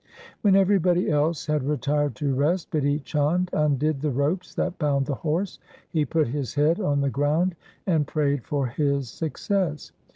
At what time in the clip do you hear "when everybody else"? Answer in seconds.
0.41-1.45